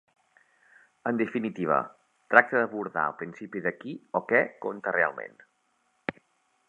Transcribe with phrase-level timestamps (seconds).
[1.09, 1.77] En definitiva,
[2.35, 5.39] tracta d'abordar el principi de qui o què compta realment.